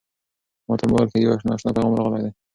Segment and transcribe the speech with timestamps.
[0.67, 2.31] ما ته په موبایل کې یو نااشنا پیغام راغلی دی.